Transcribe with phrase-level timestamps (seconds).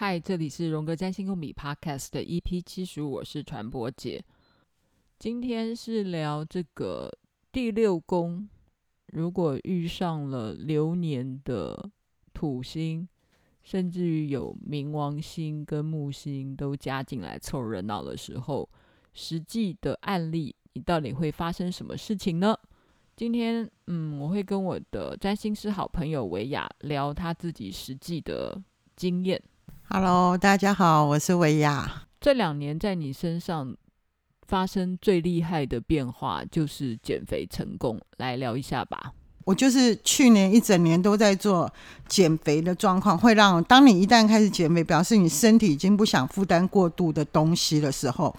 [0.00, 4.24] 嗨，这里是荣格占星共笔 Podcast 的 EP 七十五，我是传播姐。
[5.18, 7.12] 今天是聊这个
[7.52, 8.48] 第六宫，
[9.08, 11.90] 如果遇上了流年的
[12.32, 13.06] 土星，
[13.62, 18.66] 甚至于有冥王星跟木星都加进来凑热闹的时候，
[19.12, 22.58] 实际的案例，你到底会发生什么事情呢？
[23.14, 28.58] 今天，嗯，我会跟我的占星师好朋友维亚聊他自己实际的
[28.96, 29.38] 经验。
[29.92, 32.04] Hello，大家好，我是维亚。
[32.20, 33.74] 这两年在你身上
[34.46, 39.12] 发生最厉害的变化就是减肥成功，来聊一下吧。
[39.44, 41.68] 我就是去年一整年都在做
[42.06, 48.32] 减肥的状况，会让当你一旦开始减肥，表示你身体已经不想负担过度的东西的时候，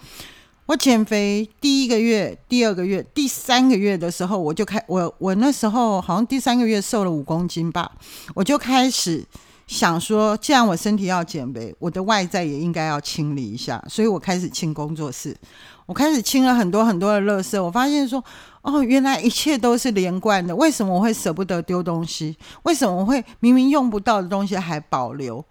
[0.64, 7.92] 我减肥第一个月、第二个月、第三个月的时候，我就开我我那时候好像第三个月瘦了五公斤吧，
[8.36, 9.26] 我就开始。
[9.72, 15.34] 想说，既然我身体要减肥，我的外在也应该要清理一下，所以我开始清工作室，
[15.86, 17.60] 我开始清了很多很多的垃圾。
[17.60, 18.22] 我发现说，
[18.60, 20.54] 哦，原来一切都是连贯的。
[20.54, 22.36] 为什么我会舍不得丢东西？
[22.64, 25.42] 为什么我会明明用不到的东西还保留？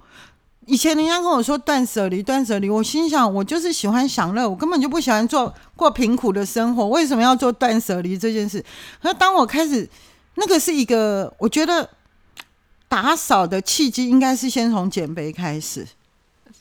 [0.68, 8.64] 以前人家跟我说断舍离，断舍离，我心想，我就是喜欢享乐，我根本就不喜欢做过贫苦的生活，为什么要做断舍离这件事？
[9.02, 9.90] 可当我开始，
[10.36, 11.90] 那个是一个，我觉得。
[12.92, 15.88] 打扫的契机应该是先从减肥开始，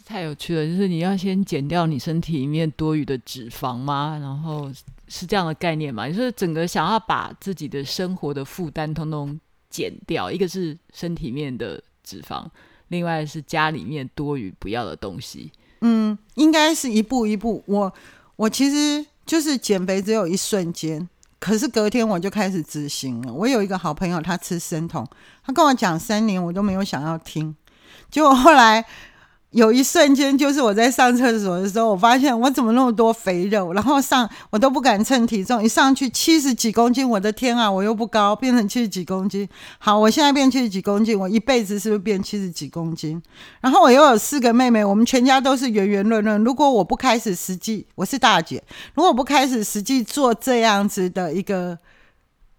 [0.05, 0.65] 太有趣了。
[0.65, 4.17] 就是你要先减掉你身体里面多余的脂肪吗？
[4.23, 4.71] 然后
[5.09, 6.09] 是这样的概念吗？
[6.09, 12.47] 就是整个想要把自己的生活的负担通通减掉，一个是身体面的脂肪，
[12.87, 15.51] 另外是家里面多余不要的东西。
[15.81, 17.61] 嗯，应该是一步一步。
[17.67, 17.93] 我
[18.37, 21.09] 我其实就是减肥只有一瞬间。
[21.41, 23.33] 可是隔天我就开始执行了。
[23.33, 25.05] 我有一个好朋友，他吃生酮，
[25.43, 27.57] 他跟我讲三年，我都没有想要听。
[28.11, 28.85] 结果后来
[29.51, 39.49] 有一瞬间，就是我在上厕所的时候，我发现我怎么那么多肥肉，然后上我都不敢称体重，一上去七十几公斤，我的天啊，我又不高，变成七十几公斤。
[39.79, 43.21] 好，我现在变七十几公斤，我一辈子是不是变七十几公斤？
[43.61, 46.45] 然后我又有四个妹妹，我们全家都是圆圆润润。
[46.45, 48.63] 如果我不开始实际，我是大姐，
[48.95, 51.77] 如果不开始实际做这样子的一个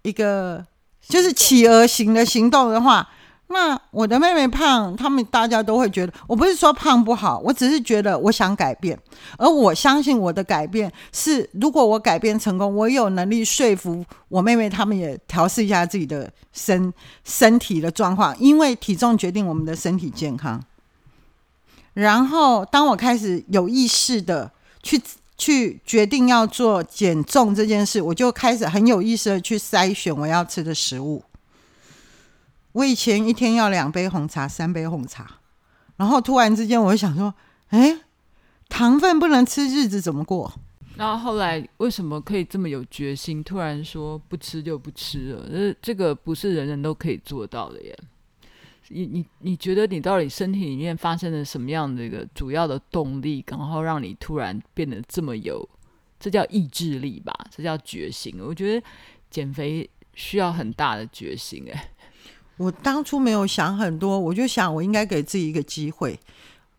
[0.02, 0.66] 一个
[1.08, 3.08] 就是企鹅型的行动的话。
[3.52, 8.98] 那我的妹妹胖，他们大家都会觉得，我不是说胖不好，我只是觉得我想改变，
[9.38, 20.64] 而我相信我的改变是，如果我改变成功，我有能力说服我妹妹，他们也调试一下自己的身 身体的状况，因为体重决定我们的身体健康。
[21.94, 24.50] 然后，当我开始有意识的
[24.82, 25.02] 去
[25.38, 31.22] 去决定要做减重这件事，我就开始很有意识的去筛选我要吃的食物。
[32.74, 35.40] 我以前一天要两杯红茶，三杯红茶，
[35.98, 37.34] 然后突然之间，我就想说，
[37.68, 38.00] 哎，
[38.70, 40.54] 糖分不能吃，日子怎么过？
[40.96, 45.50] 然后后来为什么可以这么有决心，突然说不吃就不吃了？
[45.50, 47.98] 这这个不是人人都可以做到的耶。
[48.90, 55.68] 你你你觉得你到底身体里面发生了什么样的一个主要的动力，然后让你突然变得这么有，
[56.20, 57.34] 这叫意志力吧？
[57.50, 58.36] 这叫决心。
[58.40, 58.86] 我觉得
[59.30, 61.90] 减肥需要很大的决心，哎。
[62.58, 66.20] 我当初没有想很多，我就想我应该给自己一个机会，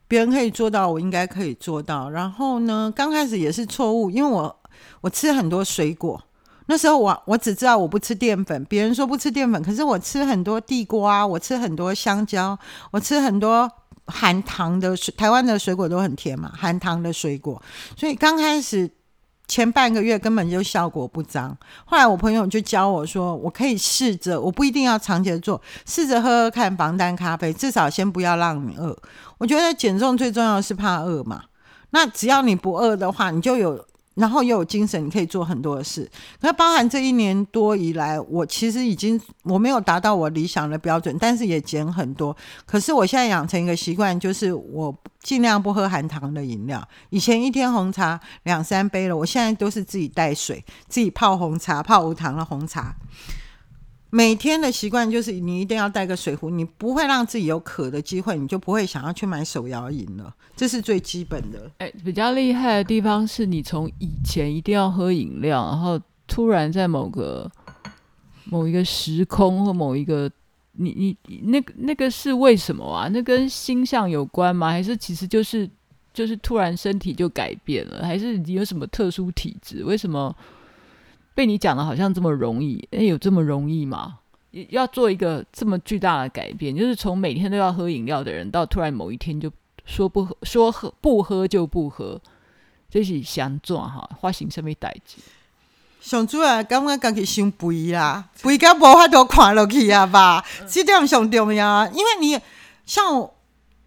[0.06, 2.08] 别人可以做到，我应该可以做到。
[2.10, 4.56] 然后呢，刚开始也是错误，因为我
[5.00, 6.22] 我吃很多水果，
[6.66, 12.56] 那时候我我只知道我不吃淀粉，别人说不吃淀粉，可是我吃很多地瓜，我吃很多香蕉，
[12.92, 13.68] 我吃很多
[14.06, 17.60] 含糖的水，台湾的水果都很甜嘛，含糖的水果，
[17.96, 18.90] 所以刚开始。
[19.52, 21.54] 前半个月根本就效果不彰，
[21.84, 28.96] 后来我朋友就教我说，我可以试着，我不一定要长期做，试着喝喝看防弹咖啡，至少先不要让你饿。
[29.36, 31.42] 我觉得减重最重要是怕饿嘛，
[31.90, 33.84] 那只要你不饿的话，你就有。
[34.14, 36.10] 然后又有精神，你可以做很多的事。
[36.40, 42.36] 那包含这一年多以来，我其实已经我没有达到我理想的标准，但是也减很多。
[42.66, 46.86] 可是我现在养成一个习惯，就是我尽量不喝含糖的饮料。
[47.10, 52.94] 以前一天红茶两三杯了，我现在都是自己带水，自己泡红茶，泡无糖的红茶。
[54.14, 60.34] 每天的习惯就是你一定要带个水壶，你不会让自己有渴的机会，你就不会想要去买手摇饮了。
[60.54, 61.70] 这是最基本的。
[61.78, 67.50] 哎，比较厉害的地方是你从以前一定要喝饮料，然后突然在某个
[68.44, 70.30] 某一个时空或某一个，
[70.72, 73.08] 你你那个那个是为什么啊？
[73.08, 74.68] 那跟星象有关吗？
[74.68, 75.66] 还是其实就是
[76.12, 78.04] 就是突然身体就改变了？
[78.04, 79.82] 还是你有什么特殊体质？
[79.82, 80.36] 为什么？
[81.34, 84.18] 被你讲的好像这么容易，诶，有这么容易吗？
[84.68, 89.50] 要做一个这么巨大的改变，就是从每天都要喝饮料的人，到突然某一天就
[89.86, 92.20] 说不喝，说喝不喝就不喝，
[92.90, 95.16] 这是想做哈，发生什么代志？
[96.02, 102.38] 上主要感觉家己伤肥啦，肥甲无法度看落去啊吧，这点上重要啊，因为你
[102.84, 103.30] 像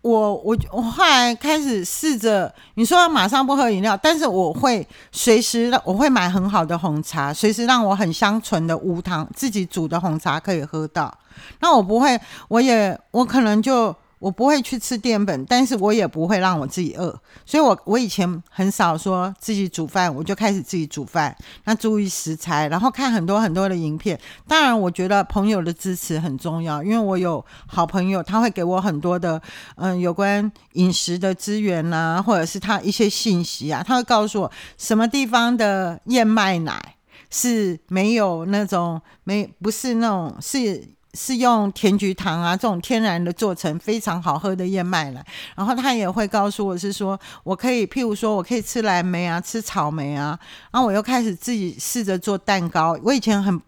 [0.10, 0.36] 我。
[0.36, 11.12] 我我后来开始试着，你说要马上不喝饮料，但是我会随时我会买很好的红茶，随时让我很香醇的无糖自己煮的红茶可以喝到。
[11.60, 13.96] 那我不会，我也我可能就。
[14.20, 17.14] 我不会去吃淀粉，但是我也不会让我自己饿，
[17.46, 21.36] 所以我我以前很少说自己煮饭，我就开始自己煮饭。
[21.66, 24.20] 那注意食材，然后看很多很多的影片。
[24.48, 29.42] 当然，我觉得朋友的支持很重要，因为我有好朋友，他会给我很多的
[29.76, 36.96] 嗯有关饮食的资源呐，或者是他一些信息啊，他会告诉我什么地方的燕麦奶
[37.30, 40.96] 是没有那种没不是那种是。
[41.16, 45.26] 是用甜菊糖啊这种天然的做成非常好喝的燕麦奶，
[45.56, 50.38] 然后他也会告诉我是说我可以，譬如说我可以吃蓝莓啊，吃草莓啊，
[50.72, 53.00] 然后我又开始自己试着做蛋糕。
[53.02, 53.60] 我以前很，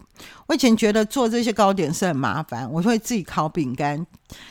[0.46, 4.06] 我以前觉得做这些糕点是很麻烦，我会自己烤饼干。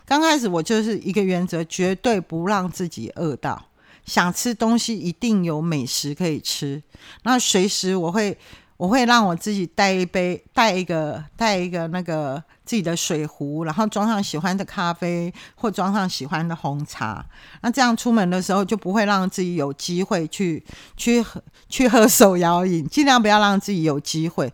[0.06, 3.64] 刚开始我就是一个原则，绝对不让自己饿到，
[4.06, 6.82] 想吃东西一定有美食可以吃。
[7.24, 8.38] 那随时我会。
[8.78, 17.26] 我会让我自己带一杯，带一个，带一个那个自己的水壶，然后装上喜欢的咖啡或装上喜欢的红茶。
[17.62, 20.64] 那这样出门的时候就不会让自己有机会去
[20.96, 24.54] 去喝去喝手摇饮，尽量不要让自己有机会。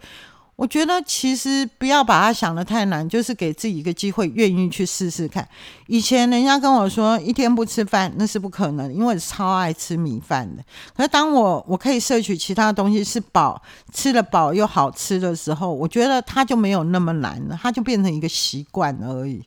[0.56, 5.48] 我觉得其实不要把它想得太难，就是给自己一个机会，愿意去试试看。
[5.88, 10.64] 以前人家跟我说一天不吃饭那是不可能，因为超爱吃米饭的。
[10.96, 13.60] 可是当我我可以摄取其他东西是饱，
[13.92, 19.44] 吃得饱又好吃的时候，我觉得它就没有那么难了，它就变成一个习惯而已。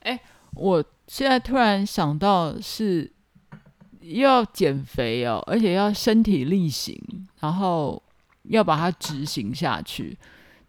[0.00, 0.20] 哎，
[0.54, 3.12] 我现在突然想到是
[4.00, 7.00] 要减肥哦，而且要身体力行，
[7.38, 8.02] 然后。
[8.50, 10.16] 要把它执行下去，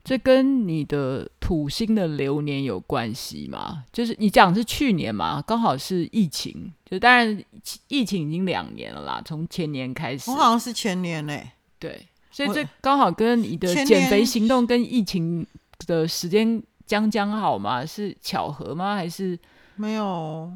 [0.03, 3.83] 这跟你的土星的流年有关系吗？
[3.91, 7.43] 就是你讲是去年嘛，刚好是疫情，就当然
[7.87, 10.31] 疫情已经两年了啦，从前年开始。
[10.31, 15.45] 我好像是前年嘞、欸，对，所以这刚好跟你的减肥行动跟疫情
[15.87, 17.85] 的时间将将好吗？
[17.85, 18.95] 是巧合吗？
[18.95, 19.37] 还是
[19.75, 20.51] 没有？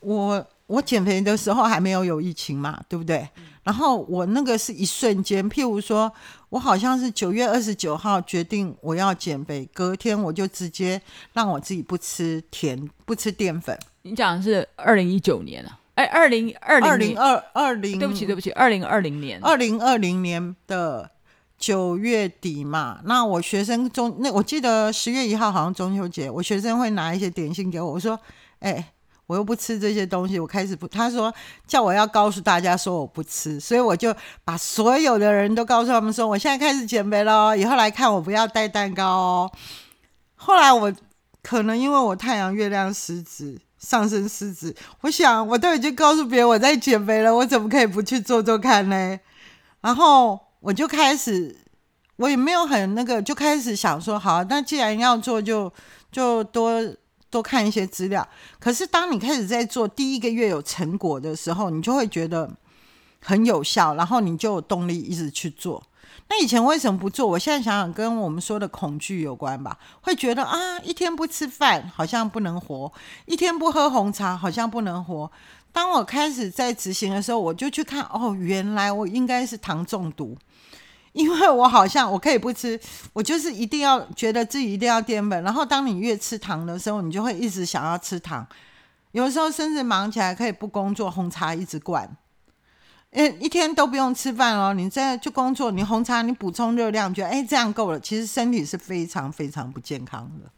[0.00, 3.28] 我我减肥的时候还没有有疫情嘛，对不对？
[3.36, 6.12] 嗯然后我那个是一瞬间，譬如说，
[6.50, 11.02] 我好像是九月二十九号决定我要减肥，隔天我就直接
[11.32, 13.76] 让我自己不吃甜，不吃淀粉。
[14.02, 15.80] 你讲的是二零一九年啊？
[15.96, 21.10] 哎，二零二零二零二二零，对不起对不起，二零二零年，二零二零年的
[21.58, 23.00] 九月底嘛。
[23.04, 28.16] 那我学生中，那我记得十月一号好像中秋节，我学生会拿一些点心给我，我说，
[28.60, 28.92] 哎。
[29.26, 30.86] 我又不吃这些东西，我开始不。
[30.86, 31.34] 他说
[31.66, 34.14] 叫我要告诉大家说我不吃，所以我就
[34.44, 39.52] 把所有的人都告诉他们说，我现在开始减肥了，以后来看我不要带蛋糕哦。
[40.36, 40.92] 后来我
[41.42, 49.18] 可能因为我太阳、月亮、狮子上升狮子，我想我都已经告诉别人我在减肥了，我怎么可以不去做做看呢？
[49.80, 51.64] 然后我就开始，
[52.14, 55.72] 我也没有很那个，就开始想说，好，那既然要做就，
[56.12, 56.96] 就就多。
[57.36, 58.26] 多看一些资料，
[58.58, 62.50] 可是当你开始在做第一个月有成果的时候，你就会觉得
[63.20, 65.82] 很有效，然后你就有动力一直去做。
[66.28, 67.26] 那以前为什么不做？
[67.26, 69.78] 我现在想想，跟我们说的恐惧有关吧。
[70.00, 72.90] 会觉得啊，一天不吃饭好像不能活，
[73.26, 75.30] 一天不喝红茶好像不能活。
[75.72, 80.34] 当我开始在执行的时候，我就去看，哦，原来我应该是糖中毒。
[81.16, 82.78] 因为我好像我可以不吃，
[83.14, 85.42] 我就是一定要觉得自己一定要淀粉。
[85.42, 88.46] 然后当你越吃糖的时候，你就会一直想要吃糖。
[89.12, 92.06] 有时候甚至忙起来可以不工作，红茶一直灌，
[93.12, 94.74] 诶，一天都不用吃饭哦。
[94.74, 97.98] 你在就工作，你红茶你补充热量，觉得哎这样够了。
[97.98, 100.50] 其实身体是非常非常不健康的。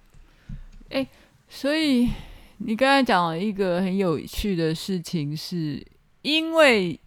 [0.90, 1.06] 哎，
[1.48, 2.10] 所以
[2.56, 5.86] 你刚才讲了一个很有趣的事情，是
[6.22, 6.98] 因为。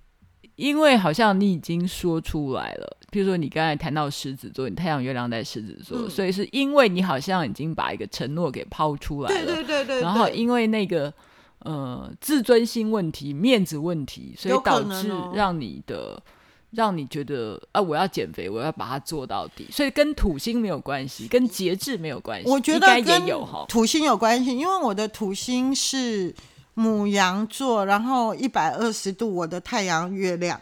[0.57, 11.13] 因为好像你已经说出来了，比如说你刚才谈到狮子座，你太阳月亮在狮子座，嗯，所以是因为你好像已经把一个承诺给抛出来了，对对对对，然后因为那个
[11.59, 16.23] 呃自尊心问题、面子问题，所以导致让你的、哦、
[16.71, 26.33] 让你觉得啊，我要减肥，我要把它做到底，所以跟土星没有关系，跟节制没有关系，我觉得也有哈，土星有关系，因为我的土星是。
[26.73, 30.59] 母羊座，然后一百二十度，我的太阳、月亮、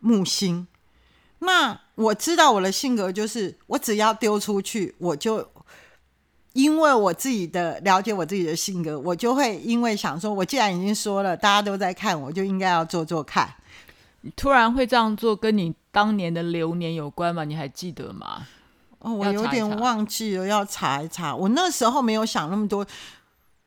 [0.00, 0.66] 木星。
[1.44, 5.48] 那我知道我的性格就是，我只要丢出去，我就
[6.52, 13.54] 因为我自己的了解，我自己的性格，我就会因为想说，我既然已经说了，大家都在看，我就应该要做做看。
[14.36, 17.44] 突然会这样做，跟你当年的流年有关吗？
[17.44, 18.46] 你还记得吗？
[19.00, 21.36] 哦，我有点忘记了，要查一查。
[21.36, 22.86] 我那时候没有想那么多。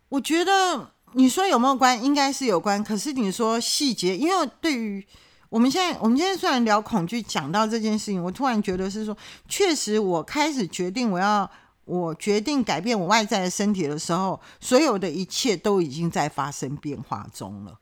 [0.09, 2.83] 我觉得你说有没有关，应该是有关。
[2.83, 5.05] 可是你说细节，因为对于
[5.49, 11.49] 我们现在，我们现在虽然聊恐惧，讲到这件事情，我突然觉得是说，确实我开始决定我要。
[11.87, 17.79] 我决定改变我外在的身体的时候，所有的一切都已经在发生变化中了。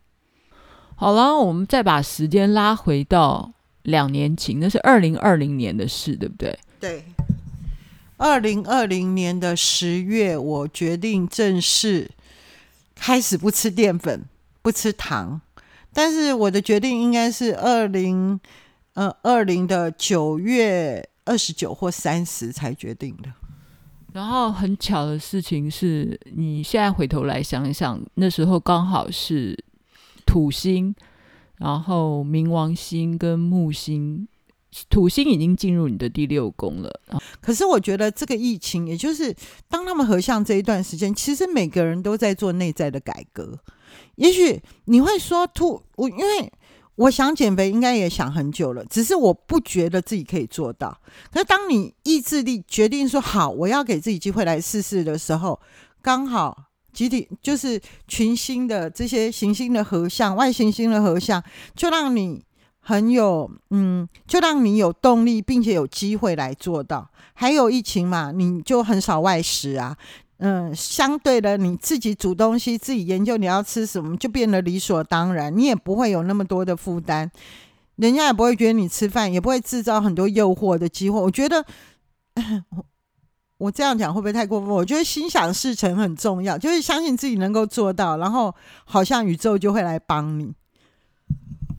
[0.95, 6.59] 好了，我们再把时间拉回到两年前，那是二零二零年的事，对不对？
[6.79, 7.03] 对。
[8.17, 12.11] 二零二零年的十月，我决定正式
[12.93, 14.23] 开始不吃淀粉、
[14.61, 15.41] 不吃糖。
[15.95, 18.37] 但是我的决定应该是二零
[18.95, 23.31] 呃二零的九月二十九或三十才决定的。
[24.11, 29.57] 然后很巧的事情是，你现在回头来想一想，那时候刚好是
[30.25, 30.93] 土星，
[31.59, 34.27] 然后冥王星跟木星，
[34.89, 37.01] 土星已经进入你的第六宫了。
[37.41, 39.35] 可是我觉得这个疫情，也就是
[39.69, 43.59] 当他们合相这一段时间，其实每个人都在做内在的改革。
[44.15, 46.51] 也许你会说土，我因为。
[46.97, 50.97] 我想减肥，应该也想很久了，只是我不觉得自己可以做到。
[51.29, 55.59] 可是当你意志力决定说好，我要给自己机会来试试的时候，
[56.01, 56.57] 刚好
[56.93, 61.43] 集体就是群星的这些行星的合相，外行星的合相，
[61.75, 62.41] 就让你
[62.87, 67.09] 很有嗯，就让你有动力，并且有机会来做到。
[67.33, 69.97] 还有疫情嘛，你就很少外食啊。
[70.37, 75.57] 嗯，相对的，你自己煮东西，自己研究你要吃什么，就变得理所当然。
[75.57, 77.31] 你也不会有那么多的负担，
[77.95, 81.19] 人家也不会觉得你吃饭，也不会制造很多诱惑的机会。
[81.19, 81.65] 我觉得，
[82.69, 82.85] 我
[83.65, 84.69] 我这样讲会不会太过分？
[84.69, 90.53] 我觉得心想事成很重要，就是相信自己能够做到，然后好像宇宙就会来帮你。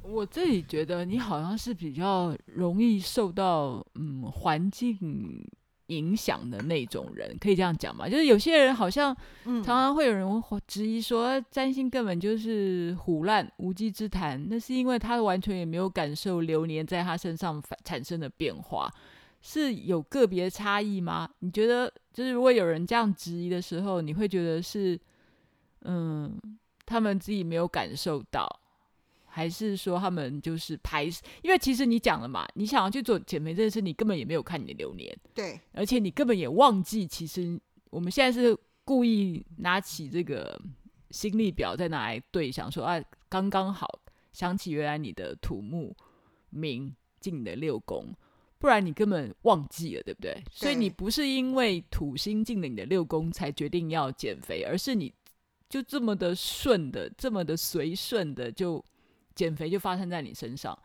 [0.09, 5.47] 我自己觉得你好像是比较容易受到嗯环境。
[5.89, 8.09] 影响的那种人，可以这样讲吗？
[8.09, 14.49] 就是有些人好像常常会有人质疑说，占星根本就是胡乱无稽之谈。
[14.49, 18.93] 那是因为他完全也没有感受流年在他身上产生的变化，
[19.41, 21.31] 是有个别差异吗？
[21.39, 24.99] 你觉得，就是如果有人这样质疑的时候，你会觉得是，
[25.83, 26.37] 嗯，
[26.85, 28.45] 他们自己没有感受到？
[29.37, 31.05] 还是说他们就是排，
[31.43, 40.59] 因为其实你讲了嘛，你想要去做减肥这件事，你根本也没有看你的流年，对，而且你根本也忘记，其实我们现在是故意拿起这个
[41.11, 43.87] 心力表在拿来对，想说啊，刚刚好
[44.33, 45.95] 想起原来你的土木
[46.49, 46.91] 明
[47.21, 48.07] 进你的六宫，
[48.59, 50.33] 不然你根本忘记了，对不对？
[50.33, 55.13] 对，所以你不是因为土星进了你的六宫才决定要减肥，而是你
[55.69, 58.83] 就这么的顺的，这么的随顺的就。
[59.37, 60.77] 减肥就发生在你身上，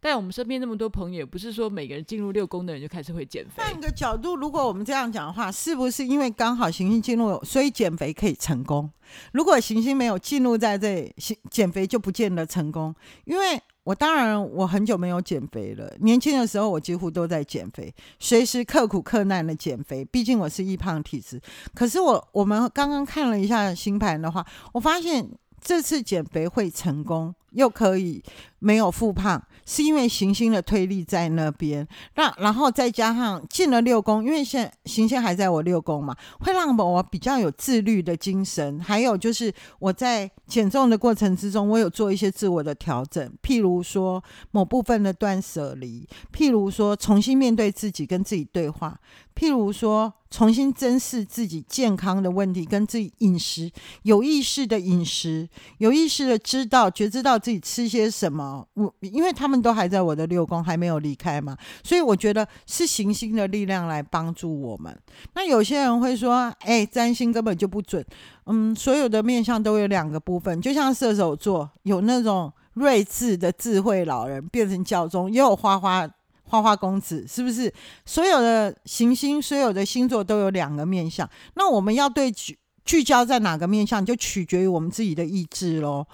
[0.00, 3.62] 但我们身边那么多朋友，不是说每个人进入六宫的人就开始会减肥。
[3.62, 8.90] 换个角度，如果我们这样讲的话，是不是因为刚好行星进入，所以减肥可以成功？
[9.32, 11.14] 如果行星没有进入在这里，
[11.50, 12.94] 减肥就不见得成功。
[13.24, 20.04] 因为我当然我很久没有减肥了，年轻的时候我几乎都在减肥，随时刻苦克难的减肥。
[20.04, 21.40] 毕竟我是易胖体质。
[21.74, 25.28] 可是我我们刚刚看了一下星盘的话，我发现
[25.60, 27.34] 这次减肥会成功。
[27.50, 28.22] 又可以
[28.58, 31.86] 没有复胖，是因为行星的推力在那边，
[32.16, 38.80] 那然后再加上进了六宫，因为现行星还在我六宫嘛，会让我比较有自律的精神。
[38.80, 48.98] 还有就是我在减重的过程之中，我有做一些自我的调整，譬如说某部分的断舍离，譬如说重新面对自己，跟自己对话。
[49.34, 53.70] 譬如说，重新珍视自己健康的问题，跟自己饮食
[54.02, 55.48] 有意识的饮食，
[55.78, 58.47] 有意识的知道、觉知道自己吃些什么。
[58.74, 64.96] 我因为他们都还在我的六宫，还没有离开嘛，所以我觉得是行星的力量来帮助我们。
[65.34, 68.04] 那有些人会说：“哎，占星根本就不准。”
[68.46, 76.08] 嗯，所有的面相都有两个部分，就像射手座有那种睿智的智慧老人变成教宗，也有花花。
[76.50, 77.70] 花花公子是不是
[78.06, 81.28] 所有的行星、所有的星座都有两个面相？
[81.56, 86.06] 那我们要对聚聚焦在哪个面相，就取决于我们自己的意志喽。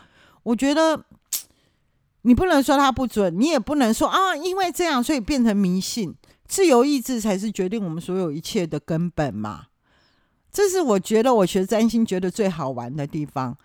[0.42, 1.00] 我觉得
[2.24, 6.14] 你不能说它不准，你也不能说啊，因为这样所以变成迷信。
[6.46, 9.66] 自由意志才是决定我们所有一切的根本嘛。
[10.52, 13.56] 这是我觉得我学占星觉得最好玩的地方。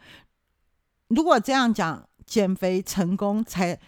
[1.09, 3.79] 如果这样讲，减肥成功才。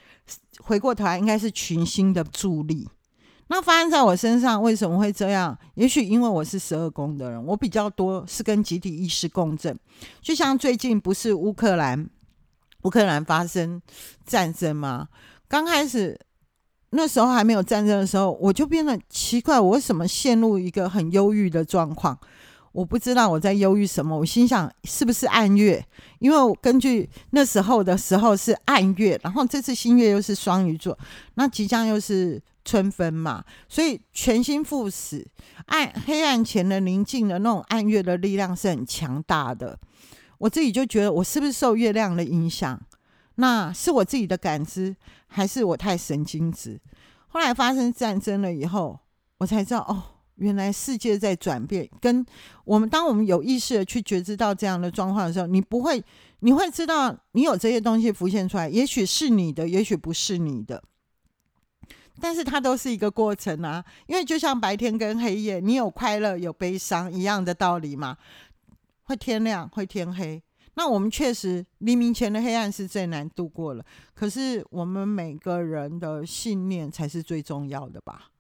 [0.59, 2.87] 回过头来，应该是群星的助力。
[3.47, 5.57] 那发生在我身上为什么会这样？
[5.73, 9.77] 也许因为我是十二宫的人，我比较多是跟集体意识共振。
[10.21, 12.07] 就像最近不是乌克兰，
[12.83, 13.81] 乌克兰发生
[14.25, 15.07] 战争吗？
[15.47, 16.19] 刚开始
[16.91, 22.17] 那时候还没有战争的时候，我就变得奇怪，我为什么陷入一个很忧郁的状况？
[22.71, 24.17] 我不知道我在忧郁什么。
[24.17, 25.85] 我心想是不是暗月？
[26.19, 30.97] 因为根据那时候的时候是暗月，然后这次新月又是双鱼座，
[31.35, 32.41] 那即将又是。
[32.63, 35.27] 春分嘛，所以全心赴死，
[35.65, 39.75] 暗黑暗前的宁静的那种暗月的力量是很强大的。
[40.41, 42.79] 我自己就觉得，我是不是受月亮的影响？
[43.36, 44.95] 那是我自己的感知，
[45.27, 46.81] 还是我太神经质？
[47.27, 49.00] 后来发生战争了以后，
[49.38, 50.01] 我才知道，哦，
[50.38, 51.88] 原来世界在转变。
[52.01, 52.25] 跟
[52.65, 56.03] 我们，当我们有意识的去觉知到这样的状况的时候，你不会，
[56.39, 60.83] 你会知道，你有这些东西浮现出来，也许是你的，也许不是你的。
[62.19, 68.17] 但是它都是一个过程啊，因为就像白天跟黑夜，你有快乐有悲伤一样的道理嘛。
[69.03, 70.41] 会天亮，会天黑。
[70.75, 78.31] 那我们确实黎明前的黑暗是最难度过了，可是我们每个人的信念才是最重要的吧？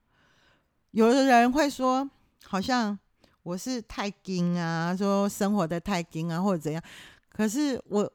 [0.91, 2.09] 有的人会说，
[2.45, 2.97] 好像
[3.43, 6.81] 我是太紧啊，说生活的太紧啊，或者怎样。
[7.29, 8.11] 可是我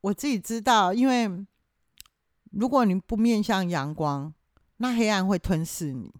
[0.00, 1.28] 我自己知道，因为
[2.52, 4.32] 如果你不面向阳光。
[4.78, 6.12] 那黑暗会吞噬你。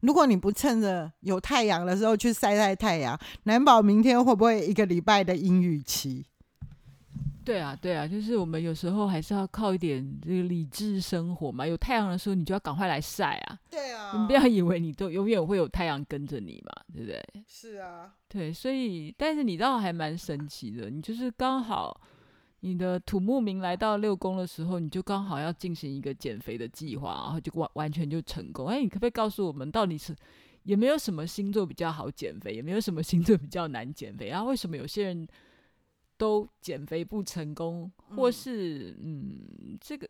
[0.00, 6.24] 如果你不趁着有太阳的时候去晒晒太阳，难保明天会不会一个礼拜的阴雨期？
[7.42, 11.66] 对啊，对啊，就是我们有时候还是要靠一点这个理智生活嘛。
[11.66, 13.58] 有太阳的时候，你就要赶快来晒啊。
[13.70, 17.22] 对啊，你不要以为你都永远会有太阳跟着你嘛，对不对？
[17.48, 22.00] 是啊，对，所以但是你倒还蛮神奇的，你就是刚好。
[22.60, 28.66] 你的土木冥来到六宫的时候，你就刚好要进行一个减肥的计划，然后就完完全就成功。
[28.66, 30.14] 哎，你可不可以告诉我们，到底是
[30.64, 34.28] 也没有什么星座比较好减肥，也没有什么星座比较难减肥？
[34.28, 35.26] 然后为什么有些人
[36.18, 40.06] 都减肥不成功，或是嗯，这个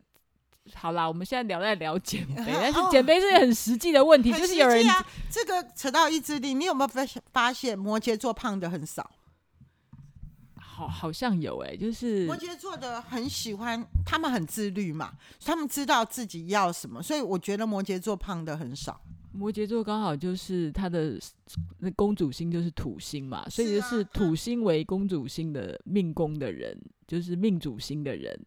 [0.73, 4.85] 好啦，我们现在聊在聊减 肥，但是减肥是很实际的问题，就是有人
[5.29, 9.09] 这个扯到意志力，你有没有发发现摩羯座胖的很少？
[10.81, 15.13] 好，好像有哎、欸，就是摩羯座的很喜欢，他们很自律嘛，
[15.45, 18.99] 他们知道自己要什么，所以我觉得摩羯座胖的很少。
[19.33, 21.17] 摩羯座刚好就是他的
[21.79, 28.37] 那公主星就是土星嘛，所以就是土星为公主星的命宫的人，就是命主星的人，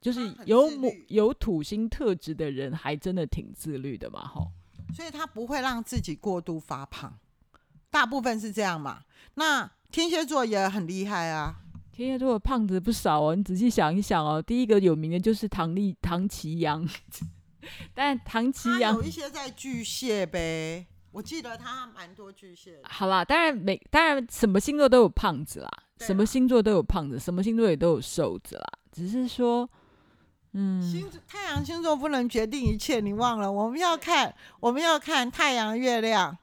[0.00, 4.52] 就是有母有土星特质的人，还真的挺自律的嘛，吼。
[4.94, 7.18] 所以他不会让自己过度发胖，
[7.90, 9.04] 大部分是这样嘛。
[9.36, 11.54] 那天蝎座也很厉害啊！
[11.92, 14.40] 天蝎座的胖子不少哦，你仔细想一想哦。
[14.40, 16.88] 第一个有名的就是唐丽唐奇阳，
[17.92, 22.80] 但唐奇阳有一些在巨蟹呗，我记得他蛮多巨蟹。
[22.84, 28.64] 好啦，当然每当然什么星座都有胖子啦，什么星座都有胖子，什么星座也都有瘦子啦。
[28.90, 29.68] 只是说，
[30.54, 33.52] 嗯，星太阳星座不能决定一切，你忘了？
[33.52, 36.38] 我们要看，我们要看太阳、月亮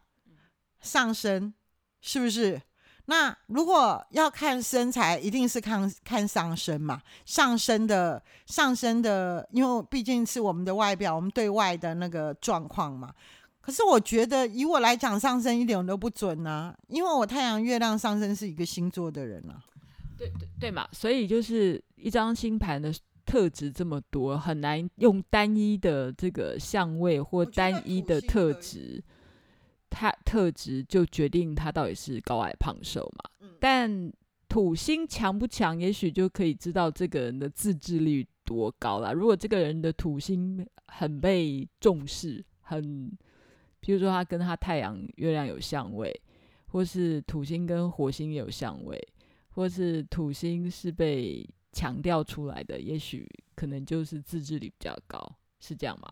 [0.80, 1.56] 上升，
[2.02, 2.62] 是不是？
[3.10, 13.12] 那如果要看身材，一定是看看上身嘛，上身的上身的，因为毕竟是我们的外表，我们对外的那个状况嘛。
[13.60, 19.58] 可是我觉得，以我来讲，上身一点都不准啊，因为我太阳、月亮上升是一个星座的人啊。
[20.16, 22.94] 对对对嘛，所以就是一张星盘的
[23.26, 29.04] 特质这么多，很难用单一的这个相位或单一的特质。
[29.90, 33.30] 他特质就决定他到底是高矮胖瘦嘛。
[33.42, 34.12] 嗯、但
[34.48, 39.12] 土星强不强，也许就可以知道这个人的自制力多高啦。
[39.12, 43.12] 如果这个人的土星很被重视，很，
[43.80, 46.12] 比如说他跟他太阳、月亮有相位，
[46.68, 49.00] 或是土星跟火星有相位，
[49.50, 55.20] 或是土星是被强调出来的，也许可能就是自制力比较高，
[55.60, 56.10] 是这样吗？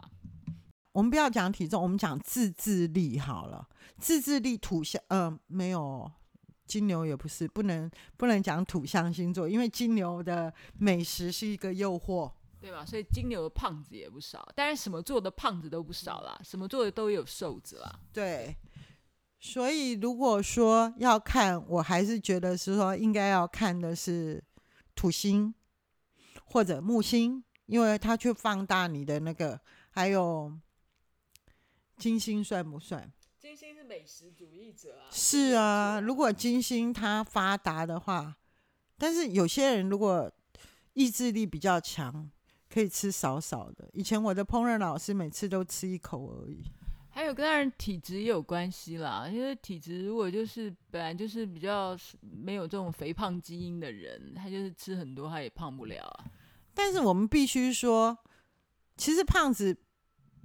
[0.98, 3.70] 我们不要讲体重，我们讲自制力好了。
[4.00, 6.12] 自制力土象，呃，没有
[6.66, 12.84] 金牛也不是，不能不能讲土象星座，因为金牛的美食是一个诱惑，对吧？
[12.84, 18.00] 所以金牛的胖子也不少，当然什么座的胖子都不少啦，什么座的都有瘦子啦。
[18.12, 18.58] 对，
[19.40, 24.44] 所以如果说要看，我还是觉得是说应该要看的是
[24.96, 25.54] 土星
[26.46, 30.52] 或者木星，因为它去放大你的那个，还有。
[31.98, 33.12] 金星算不算？
[33.40, 35.10] 金星是美食主义者啊。
[35.12, 38.36] 是啊，如果金星它发达的话，
[38.98, 40.32] 但是有些人如果
[40.94, 42.30] 意志力比较强，
[42.70, 43.90] 可以吃少少的。
[43.94, 46.64] 以前我的烹饪老师每次都吃一口而已。
[47.10, 56.26] 还有跟当然体质也有关系啦，因为体质如果就是本来就是比较没有这种肥胖基因的人，他就是吃很多他也胖不了啊。
[56.76, 58.16] 但是我们必须说，
[58.98, 59.76] 其实胖子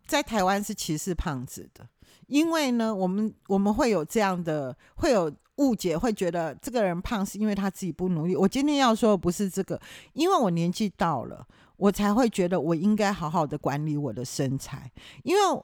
[0.07, 1.87] 在台湾是歧视胖子的，
[2.27, 8.37] 因为呢，我们我们会有这样的会有误解，会觉得这个人胖是因为他自己不努力。
[8.37, 9.81] 我今天要说的不是这个，
[10.13, 14.91] 因为我年纪到了，我才会觉得我应该好好的管理我的身材，
[15.23, 15.63] 因为。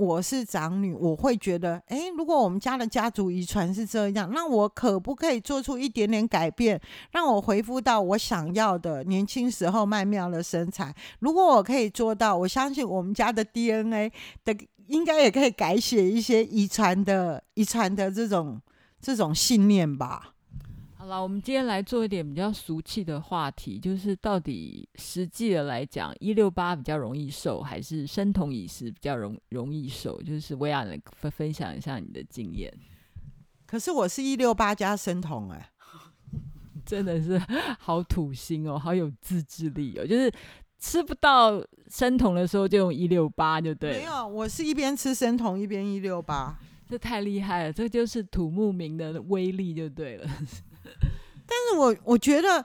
[0.00, 6.80] 我是长女，我会觉得，哎，如果我们家的家族遗传是这样，那我可不可以做出一点点改变，
[7.12, 10.94] 让我恢复到我想要的年轻时候曼妙的身材？
[11.18, 14.10] 如果我可以做到，我相信我们家的 DNA
[14.42, 18.58] 的应该也可以改写一些遗传的遗传的这种
[19.02, 20.32] 这种信念吧。
[21.00, 30.20] 好了，我们今天来做一点比较俗气的话题，就是到底实际的来讲，一六八比较容易瘦，还是生酮饮食比较容容易瘦？
[30.20, 32.70] 就是薇娅能分分享一下你的经验。
[33.64, 35.70] 可是我是一六八加生酮哎，
[36.84, 37.40] 真的是
[37.78, 40.30] 好土星哦，好有自制力哦，就是
[40.78, 43.96] 吃不到生酮的时候就用一六八就对了。
[43.96, 50.28] 没有，我是一边吃生酮一边一六八，这太厉害了，这就是土木冥的威力就对了。
[51.50, 52.64] 但是我我觉得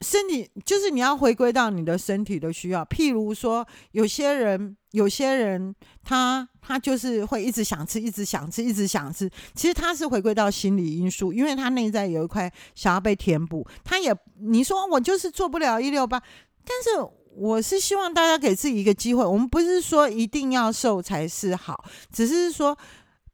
[0.00, 2.84] 身体就是你要回归到你的身体的需要。
[2.86, 9.30] 譬如说，有些人，有些人他他就是会一直想吃，一直想吃，一直想吃。
[9.54, 13.64] 其实他是回归到心理因素，因为他内在有一块想要被填补。
[13.84, 16.20] 他也你说我就是做不了一六八，
[16.64, 19.24] 但是我是希望大家给自己一个机会。
[19.24, 22.76] 我们不是说一定要瘦才是好，只是说。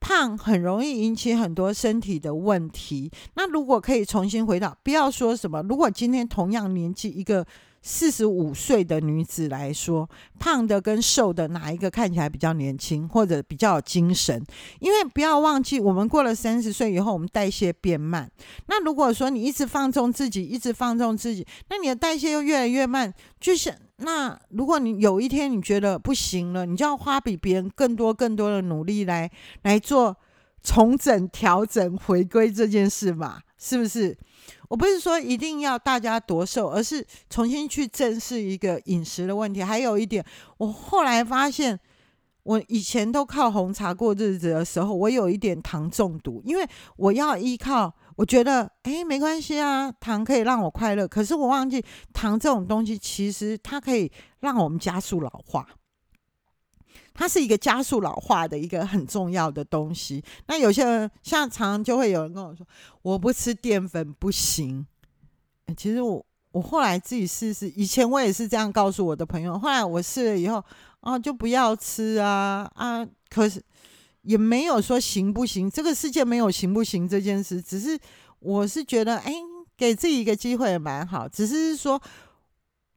[0.03, 3.09] 胖很容易引起很多身体的问题。
[3.35, 7.47] 那如果可以重新回到，不要说什么，如果今天同样年纪一个
[7.83, 10.11] 四十五岁的女子来说，
[10.41, 14.45] 胖的跟瘦的哪一个看起来比较年轻，或者比较有精神？
[14.81, 18.29] 因为不要忘记，我们过了三十岁以后，我们代谢变慢。
[18.67, 23.73] 那如果说你一直放纵自己，一直放纵自己，那你的代谢又越来越慢，就是。
[24.03, 29.31] 那如果你有一天你觉得不行了，你就要花比别人更多更多的努力来
[29.62, 30.17] 来做
[30.62, 33.41] 重整、调整、回归这件事嘛？
[33.59, 34.17] 是不是？
[34.69, 39.62] 我不是说一定要大家多瘦，而是重新去正视一个饮食的问题。
[39.62, 40.25] 还有一点，
[40.59, 41.79] 我后来发现，
[42.43, 47.95] 我以前都靠红茶过日子的时候，我有一点糖中毒，因为我要依靠。
[48.23, 51.09] 我觉得，哎，没关系啊，糖可以让我快乐。
[51.09, 54.09] 可是我忘记，糖这种东西其实它可以
[54.39, 55.67] 让我们加速老化，
[57.13, 60.23] 它是一个加速老化的一个很重要的东西。
[60.47, 62.65] 那有些人像常常就会有人跟我说，
[63.03, 64.87] 我不吃淀粉不行。
[65.77, 70.65] 其实我我后来自己试试，以前我也是这样告诉我的朋友，后来我试了以后，
[71.01, 73.61] 啊，就不要吃啊啊，可是。
[74.23, 77.99] 也没有说行不行，这个世界没有行不行这件事，只是
[78.39, 79.33] 我是觉得，哎，
[79.77, 81.29] 给自己一个机会也蛮好。
[81.29, 82.01] 只是说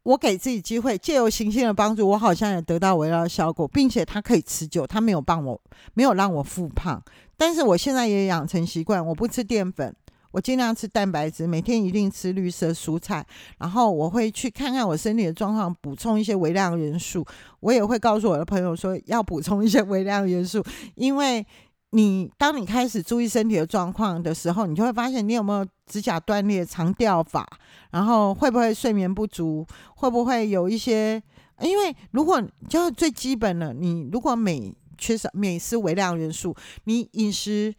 [0.04, 5.60] 我给自己机会，借由行星的帮助，我好像也得到围绕效果，并且它可以持久，它没有帮我，
[5.96, 7.02] 没有让我复胖。
[7.36, 9.96] 但是我现在也养成习惯，我不吃淀粉。
[10.36, 13.26] 我尽量吃蛋白质，每天一定吃绿色蔬菜，
[13.58, 17.26] 然后我会去看看我身体的状况，补充一些微量元素。
[17.62, 20.62] 我也会告诉我的朋友说，要补充一些微量元素，
[20.96, 21.46] 因为
[21.92, 27.48] 你当你开始注意身体的状况的时候，你就会发现你有没有指甲断裂、长掉发，
[27.92, 31.24] 然后会不会睡眠不足，会不会有一些？
[31.62, 37.74] 因为如果就最基本的，你如果镁缺少镁是微量元素，你饮食。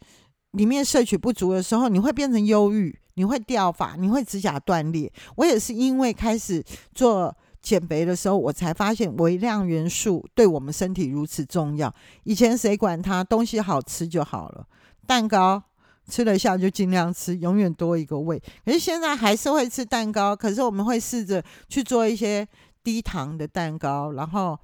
[0.51, 5.11] 里面摄取不足的时候，你会变成忧郁，你会掉发，你会指甲断裂。
[5.35, 6.63] 我也是因为开始
[6.95, 11.93] 做减肥的时候，我才发现微量元素对我们身体如此重要。
[12.23, 14.65] 以前谁管它，东西好吃就好了，
[15.05, 15.61] 蛋糕
[16.07, 18.41] 吃得下就尽量吃，永远多一个胃。
[18.65, 22.47] 可是现在还是会吃蛋糕，可是我们会试着去做一些
[22.83, 24.57] 低糖的蛋糕，然后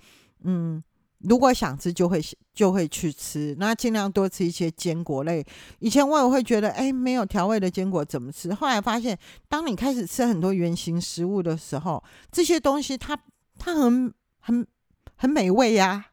[0.44, 0.82] 嗯。
[1.24, 2.22] 如果想吃，就会
[2.54, 5.46] 就会去吃，那尽量多吃一些坚果类。
[5.80, 8.54] 以前我也会觉得，哎，没有调味的坚果怎么吃？
[8.54, 13.18] 后来发现，当你开始吃很多原型食物的时候，这些东西它
[13.58, 14.68] 它很很
[15.16, 16.08] 很美味呀。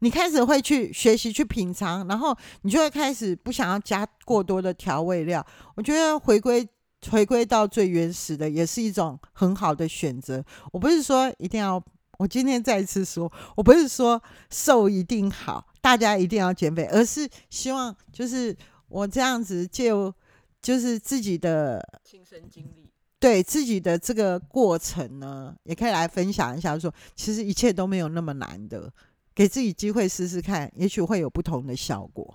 [0.00, 5.46] 你开始会去学习去品尝，然后你就会开始不想要加过多的调味料。
[5.76, 6.68] 我觉得回归
[7.10, 10.44] 回归到最原始的，也是一种很好的选择。
[10.72, 11.82] 我不是说一定要。
[12.22, 18.56] 我今天再一次说，我不是说瘦一定好，大家一定要减肥，而是希望就是
[18.86, 20.14] 我这样子就
[20.60, 28.92] 就是自己的亲身经历，对自己的这个过程呢，也可以来分享一下说，说其实一切都没有那么难的，
[29.34, 32.32] 给自己机会试试看，也许会有不同的效果。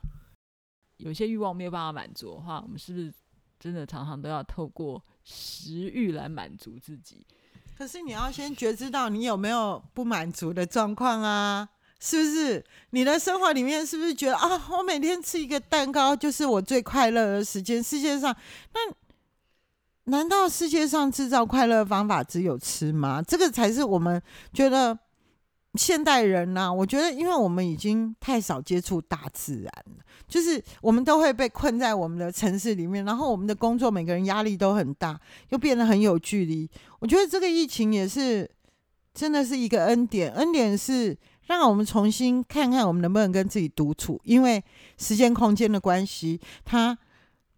[0.98, 3.14] 有些欲望没有办法满足的话，我们是不是
[3.58, 7.26] 真的常常都要透过食欲来满足自己？
[7.78, 11.70] 可是你要先觉知到你有没有不满足的状况啊？
[12.00, 12.66] 是不是？
[12.90, 17.82] 你的生活里面是不是觉得啊，我每天吃一个蛋糕就是我最快乐的时间？
[17.82, 18.36] 世界上，
[18.74, 23.22] 那难道世界上制造快乐方法只有吃吗？
[23.22, 24.20] 这个才是我们
[24.52, 24.98] 觉得。
[25.74, 36.70] 现代人呢、啊，我觉得，因为我们已经太少接触大自然了，就是我们都会被困在我们的城市里面，然后我们的工作，每个人压力都很大，又变得很有距离。
[37.00, 38.50] 我觉得这个疫情也是，
[39.14, 44.64] 真的是一个恩典，恩典是让我们重新看看我们能不能跟自己独处，因为
[44.98, 46.98] 时间空间的关系，它。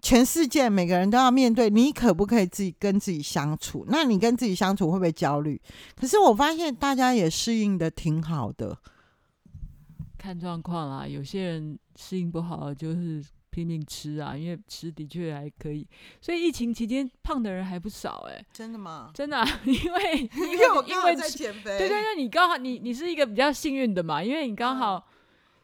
[0.01, 3.85] 全世界每个人都要面对，你可不可以自己跟自己相处？
[3.89, 5.61] 那你跟自己相处会不会焦虑？
[5.95, 8.77] 可是我发现大家也适应的挺好的，
[10.17, 11.05] 看状况啦。
[11.05, 15.85] 有些人适应不好，就是拼命吃啊，因为吃的确还可以。
[16.21, 19.11] 所以疫情期间胖的人还不少哎、欸，真的吗？
[19.13, 25.05] 真的、 啊，因为因为，因为我刚好在减肥，对对对，你刚好你你是一个比较幸运的嘛，因为你刚好，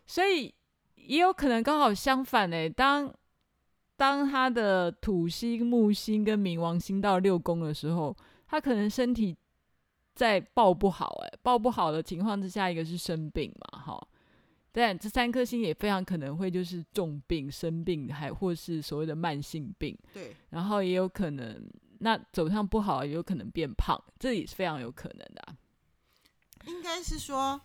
[0.05, 0.53] 所以
[0.95, 3.13] 也有可能刚好相反哎、欸，当。
[3.97, 8.15] 当他的土星、木星跟冥王星到六宫的时候，
[8.47, 9.36] 他可能身体
[10.13, 14.08] 在爆不好，哎，爆不好的情况之下，一个是生病嘛，哈，
[14.71, 21.65] 但这三颗星也非常可能会就是重病、生病，还或是所谓的慢性病，对，然后也有可能
[21.99, 25.55] 那走向不好，也有可能变胖，这也是非常有可能的啊，
[26.67, 27.62] 应该是说。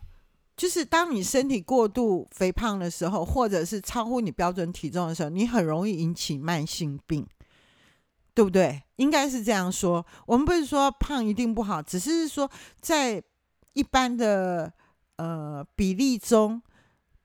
[0.60, 7.26] 就是当你身体过度肥胖的时候，或者是超乎你标准体重的时候，你很容易引起慢性病，
[8.34, 8.82] 对不对？
[8.96, 10.04] 应该是这样说。
[10.26, 13.22] 我们不是说胖一定不好，只是说在
[13.72, 14.70] 一般的
[15.16, 16.60] 呃比例中。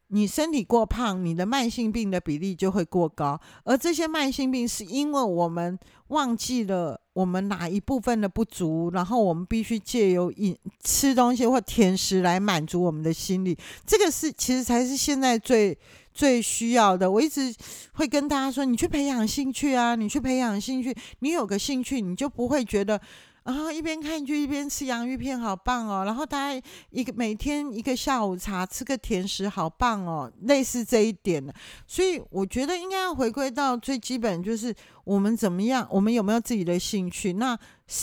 [0.09, 13.57] 你身体过胖，你的慢性病的比例就会过高，而这些慢性病是因为我们忘记了我们哪一部分的不足，然后我们必须借由饮吃东西或甜食来满足我们的心理。
[13.85, 15.77] 这个是其实才是现在最
[16.13, 17.09] 最需要的。
[17.09, 17.55] 我一直
[17.93, 22.99] 会跟大家说，你去培养兴趣啊，你去培养兴趣，你有个兴趣，你就不会觉得。
[23.45, 26.03] 然后一边看剧一边吃洋芋片，好棒哦！
[26.03, 30.31] 然后大家一个每天一个下午茶，吃个甜食，好棒哦！
[30.41, 31.53] 类似这一点的，
[31.85, 37.33] 所以我觉得应该要回归到最基本，就是我们怎么样，我们有没有自己的兴趣？
[37.33, 37.55] 那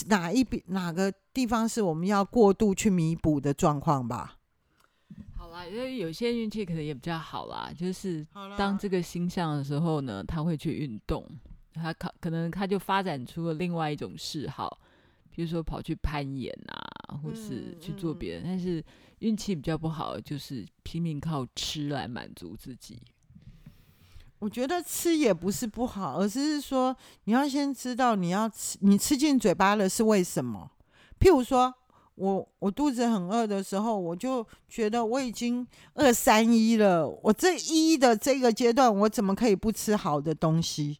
[0.07, 4.37] 哪一边哪个地方是我们要过度去弥补的状况吧？
[5.37, 8.24] 好啦，因为有些运气可能也比较好啦，就是
[8.57, 11.26] 当这个星象的时候呢，他会去运动，
[11.74, 14.78] 他可可能他就发展出了另外一种嗜好。
[15.35, 18.85] 比如说跑去攀岩啊，或是去做别的，嗯嗯、但是
[19.21, 23.01] 运气比较不好，就是拼命靠吃来满足自己。
[24.38, 30.71] 我觉得吃也不是不好，而是说你要先知道你要吃，你吃进嘴巴了是为什么。
[31.21, 31.73] 譬如说
[32.16, 35.64] 我我肚子很饿的时候，我就觉得我已经
[35.95, 40.99] 二三一了，我这一的这个阶段，我怎么可以不吃好的东西？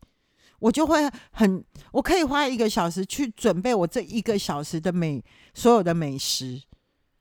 [0.62, 5.22] 我就会很，我可以花一个小时去准备我这一个小时的美
[5.53, 6.62] 所有的美食，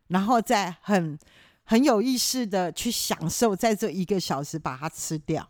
[0.10, 1.18] 然后再很
[1.64, 5.48] 很有意识的去享受在这一个小时把它吃掉。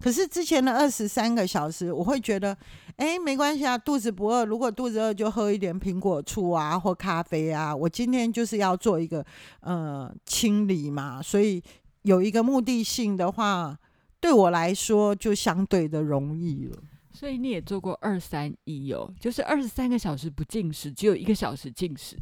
[0.00, 2.56] 可是之前的二十三个小时，我会觉得，
[2.96, 4.44] 哎，没关系啊，肚子不饿。
[4.44, 7.74] 如果肚子饿，就喝一点苹果醋啊，或咖啡啊。
[7.74, 9.24] 我今天就是要做一个
[9.60, 11.62] 呃清理嘛，所以
[12.02, 13.78] 有一个目的性的话，
[14.18, 16.76] 对我来说就相对的容易了。
[17.16, 22.18] 所以你也做过二三一哦，就是二十三个小时不进食，只有一个小时进食。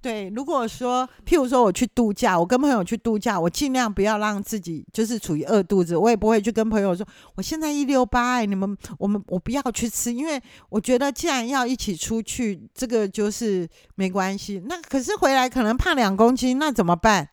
[0.00, 14.62] 对，如果说，譬如说我去度假，我跟朋友去度假，我尽量不要让自己就是处于饿肚子，我也不会去跟朋友说我现在一六八，哎，你们我们我不要去吃，因为我觉得既然要一起出去，这个就是没关系。
[14.66, 17.30] 那可是回来可能胖两公斤，那怎么办？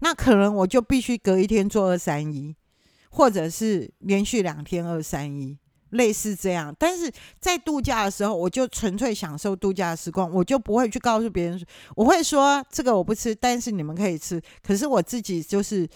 [0.00, 2.56] 那可能我就必须隔一天做二三一，
[3.10, 5.56] 或者是连续两天二三一。
[5.90, 14.40] 类似这样，但是在度假的时候，我就纯粹享受度假的时光，我就不会去告诉别人，我会说这个我不吃，但是你们可以吃。
[14.62, 15.88] 可是我自己就是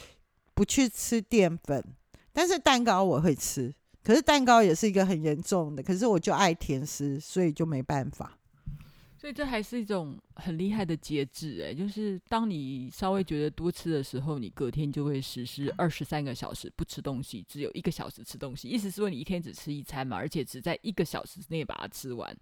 [0.54, 1.84] 不去吃淀粉，
[2.32, 8.38] 但是蛋糕我会吃，可是蛋糕也是一个很严重的，可是我就爱甜食，所以就没办法。
[9.24, 18.68] 所以这还是一种很厉害的节制，哎，就是当你稍微觉得多吃的时候，你隔天就会实施二十三个小时不吃东西，只有一个小时吃东西。
[18.68, 22.36] 意思是说你一天只吃一餐嘛，而且只在一个小时之内把它吃完。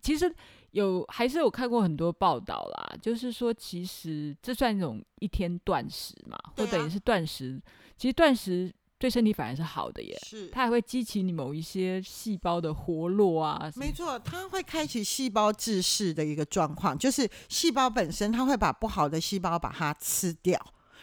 [0.00, 0.34] 其实
[0.70, 7.60] 有还是有看过很多报道啦，就是说其实这算一种一天断食嘛，或等于是断食。
[7.98, 8.72] 其实断食
[9.04, 13.70] 对身体反而是好的耶，是它还会激起你某一些细胞的活络啊。
[13.76, 20.58] 没错，它会开启细胞自噬的一个状况，就是细胞本身它会把不好的细胞把它吃掉。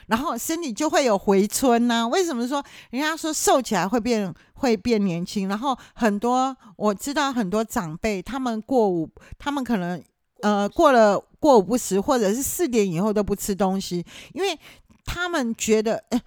[0.07, 2.07] 然后身体就会有回春呐、啊？
[2.07, 5.47] 为什么说人家说瘦起来会变会变年轻？
[5.47, 10.03] 然后很多我知道很多长辈，他们过午，他们可能
[10.41, 14.57] 呃过了过午不食，或者是四点以后都不吃东西，因为
[15.05, 16.19] 他们觉得，哎，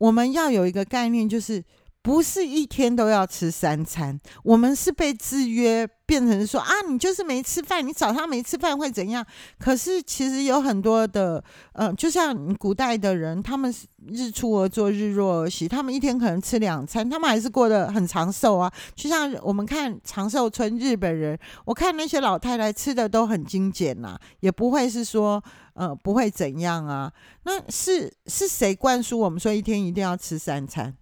[0.00, 1.62] 我们要有一个概念，就是。
[2.02, 9.24] 不是一天都要吃三餐，我们是被制约变成说啊，你就是没吃饭，你早上没吃饭会怎样？
[9.58, 13.72] 可是其实有很多的，呃，就像古代的人，他们
[14.06, 18.72] 日出而作，日落而息，他们一天可能吃两餐，他们还是过得很长寿啊。
[18.94, 25.42] 就像我们看长寿村日本人，我看那些老太太吃的都很精简呐、啊，也不会是说
[25.74, 27.12] 呃不会怎样啊。
[27.42, 30.96] 那是是谁灌输我们说一天一定要吃三餐？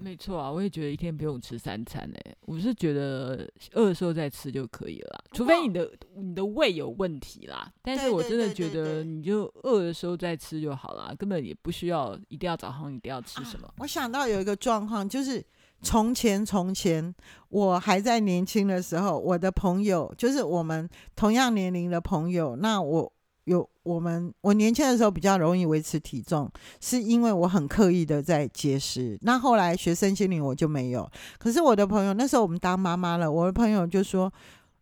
[0.00, 7.70] 没错啊，我也觉得一天不用吃三餐诶，我是觉得饿的时候再吃就可以了，除非你的你的胃有问题啦。
[7.82, 13.68] 但是我真的觉得你就饿的时候再吃就好了，根本也不需要一定要早上一定要吃什么。
[13.68, 15.44] 啊，我想到有一个状况，就是
[15.82, 17.14] 从前从前
[17.50, 23.12] 我还在年轻的时候，我的朋友就是我们同样年龄的朋友，那我。
[23.50, 26.48] 有我们，我年轻的时候比较容易维持体重，
[26.80, 29.18] 是因为我很刻意的在节食。
[29.22, 31.10] 那后来学生心理我就没有。
[31.36, 34.32] 可是我的朋友那时候我们当妈妈了，我的朋友就说：“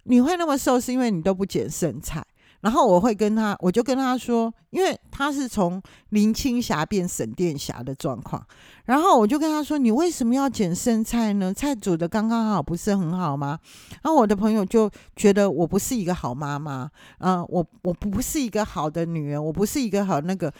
[0.05, 2.23] 你会那么瘦，是因为你都不减剩菜。”
[2.61, 8.45] 然后我会跟他，我就跟他说，因为他是从林青霞变沈殿霞的状况，
[8.85, 11.55] 然后我就跟他说，你为什么要捡剩菜呢？
[11.55, 13.59] 菜煮的刚刚好，不是很好吗？
[14.03, 20.53] 然后我的朋友就觉得我不是一个好妈妈，嗯、呃，我我不是一个好的女人，我不是一个好那个，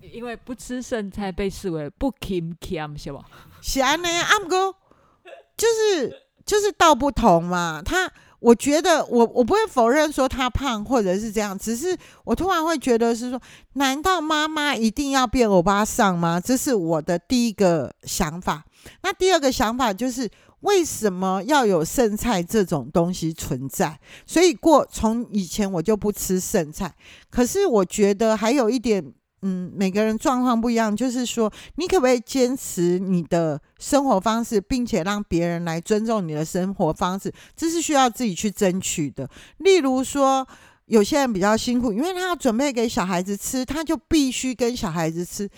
[0.00, 3.24] 因为不吃剩菜被视为不勤俭，是吧？
[3.62, 4.74] 是啊，那样阿哥
[5.56, 6.14] 就是
[6.44, 8.12] 就是道不同嘛，他。
[8.42, 13.40] 我觉得我我不会否认说他胖或者是这样，只是我突然会觉得是说，
[13.74, 16.40] 难道妈妈一定要变欧巴桑吗？
[16.40, 18.64] 这是我的第一个想法。
[19.02, 20.28] 那第二个想法就是，
[20.60, 24.00] 为什么要有剩菜这种东西存在？
[24.26, 26.94] 所以过从以前我就不吃剩菜，
[27.30, 29.14] 可是我觉得还有一点。
[29.42, 37.32] 嗯，每个人状况不一样，就是说，你可不可以坚持你的生活方式，并且让别人来尊重你的生活方式？
[37.56, 39.28] 这是需要自己去争取的。
[39.58, 40.46] 例如说，
[40.86, 45.48] 有些人比较辛苦，因为他要准备给小孩子吃，他就必须跟小孩子吃。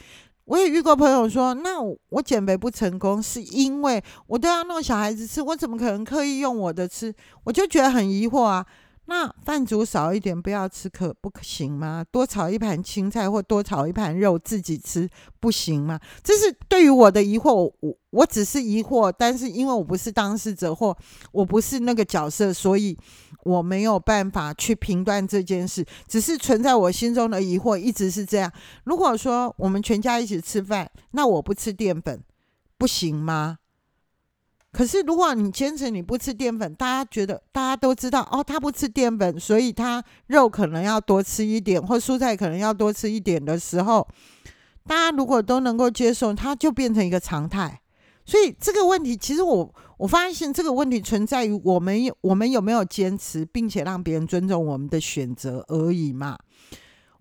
[0.47, 7.15] 我也遇过朋友说，那我减肥不成功，是因为我都要弄小孩子吃，我怎么可能刻意用我的吃？
[7.45, 8.65] 我就觉得很疑惑啊。
[9.07, 12.05] 那饭煮少一点，不要吃可不可行吗？
[12.11, 15.09] 多炒一盘青菜或多炒一盘肉自己吃
[15.41, 16.01] 不行吗？
[16.23, 20.97] 这是对于我的疑惑，我我只是疑惑，但是因为我不是当事者或
[21.33, 22.97] 我不是那个角色，所以
[23.43, 28.51] 我没有办法去评断这件事，只是存在我心中的疑惑一直是这样。
[28.85, 32.23] 如果说我们全家一起吃饭，那我不吃淀粉
[32.79, 33.59] 不行吗？
[34.77, 44.09] 可是，如果你坚持你不吃淀粉，大家觉得大家都知道哦，他不吃淀粉，所以他肉可能要多吃一点，或蔬菜可能要多吃一点的时候，
[44.85, 47.81] 大家如果都能够接受，它就变成一个常态。
[48.27, 56.37] 所以这个问题，其实我我发现这个问题存在于我们我们有没有坚持，并且让别人尊重我们的选择而已嘛。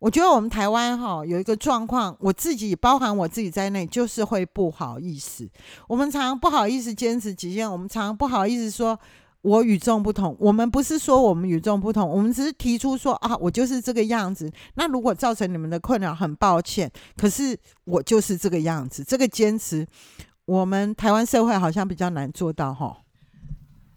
[0.04, 5.50] 我觉得我们台湾哈有一个状况，我自己包含我自己在内，就是会不好意思。
[5.88, 9.00] 我们常常不好意思坚持己见，我们常常不好意思说
[9.44, 10.36] 我与众不同。
[10.42, 14.52] 我们不是说我们与众不同，我们只是提出说啊，我就是这个样子。
[14.74, 16.92] 那如果造成你们的困扰，很抱歉。
[17.16, 19.88] 可是我就是这个样子，这个坚持，
[20.44, 22.98] 我们台湾社会好像比较难做到哈。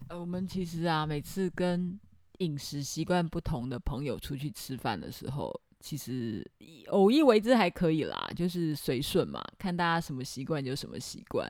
[0.06, 1.98] 呃，我们其实啊，每次跟
[2.38, 5.52] 饮食习惯不同的朋友出去吃饭的时候。
[5.88, 6.44] 其实
[6.88, 11.48] 偶一为之还可以啦，就是随顺嘛，看大家什么习惯就什么习惯。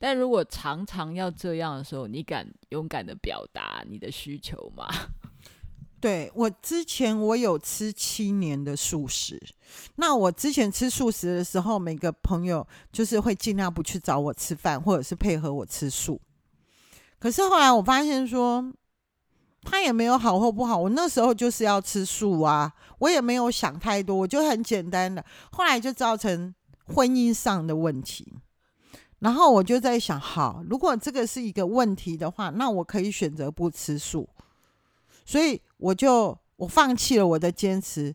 [0.00, 4.88] 但如果常常要这样的时候，你敢勇敢的表达你的需求吗？
[6.02, 9.40] 对，我之前我有吃七年的素食，
[9.94, 16.20] 那我之前吃素食的时候，每个朋友就是会尽量不去找我吃饭，或者是配合我吃素。
[17.20, 18.72] 可是后来我发现说。
[19.62, 25.24] 他也没有好或不好，我那时候就是要吃素啊，我也没有想太多，我就很简单的。
[25.50, 26.54] 后来就造成
[26.86, 28.34] 婚姻上的问题，
[29.20, 34.28] 然后我就在想，好，如果这个是一个问题的话，那我可以选择不吃素。
[35.24, 38.14] 所以我就我放弃了我的坚持。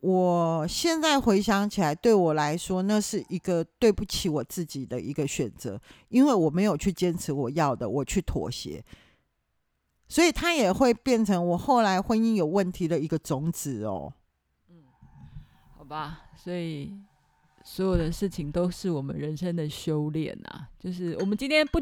[0.00, 8.82] 我现在回想起来，对我来说，那是一个对不起我自己的一个选择，因为我没有去坚持我要的，我去妥协，
[10.12, 14.12] 所以它也会变成我后来婚姻有问题的一个种子哦。
[14.68, 14.84] 嗯，
[15.74, 16.92] 好吧，所以
[17.64, 21.80] 所有的事情都是我们人生的修炼啊，就是我们今天不。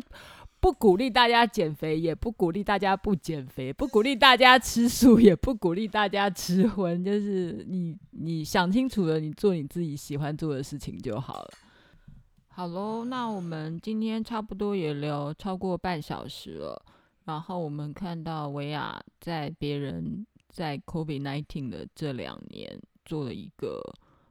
[0.62, 7.02] 不鼓励大家减肥，也不鼓励大家不减肥，不鼓励大家吃素，也不鼓励大家吃荤。
[7.02, 11.50] 就是你，你想清楚了，你做你自己喜欢做的事情就好了。
[12.48, 16.82] 好喽，那我们今天差不多也聊超过半小时了。
[17.30, 23.80] 然后我们看到维亚在别人在 COVID-19 的这两年做了一个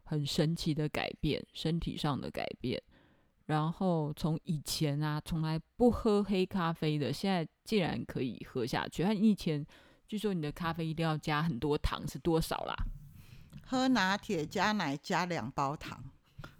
[0.03, 2.81] 很神奇的改变，身体上的改变。
[3.45, 9.01] 然后从以前啊，从来不喝黑咖啡的，现在竟然可以喝下去。
[9.01, 9.65] 他以前
[10.05, 12.75] 据说你的咖啡一定要加很多糖，是多少啦？
[13.65, 16.03] 喝拿铁加奶加两包糖，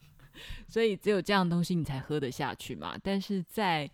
[0.70, 2.98] 所以只有这样东西你才喝得下去嘛。
[3.04, 3.92] 但是在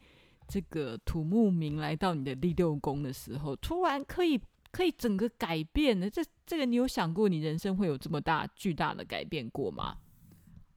[0.48, 4.40] 这个土木明来到你的第六宫的时候，突然可以
[4.72, 6.10] 可以整个改变的。
[6.10, 9.98] 这这个你有想过你人生会有这么大巨大的改变过吗？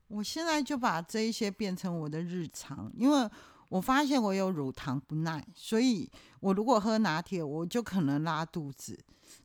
[0.08, 3.28] 我现在就把这一些变成我的日常，因为
[3.68, 6.10] 我发现我有乳糖不耐，所以
[6.40, 8.98] 我如果喝拿铁，我就可能拉肚子。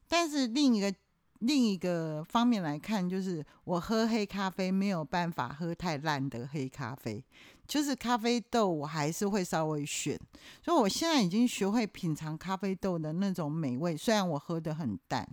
[0.07, 0.93] 但是另一个
[1.39, 7.21] 另一个方面来看，就是我喝黑咖啡没有办法喝太烂的黑咖啡。
[7.67, 10.19] 就是咖啡豆，我还是会稍微选，
[10.63, 13.95] 所以我现在已经学会品尝咖啡豆的那种美味。
[13.95, 15.27] 虽然我喝得很淡，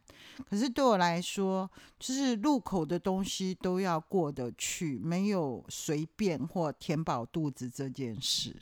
[0.49, 1.69] 可是对我来说，
[1.99, 8.55] 就是入口的东西都要过得去，没有随便或填饱肚子这件事。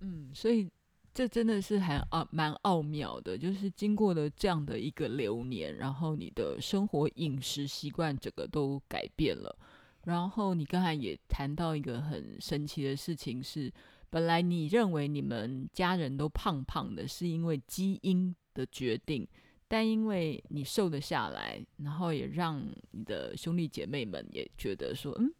[0.00, 0.68] 嗯，所以
[1.14, 9.56] 这真的是很奥蛮奥妙的，就是经过了这样的一个流年，然后你的生活饮食习惯整个都改变了。
[10.04, 13.72] 然后你刚才也谈到一个很神奇的事情是，
[14.10, 19.24] 本来你认为你们家人都胖胖的，是因为基因的决定，
[19.68, 25.32] 但因为你瘦得下来，然后也让你的兄弟姐妹们也觉得说，嗯，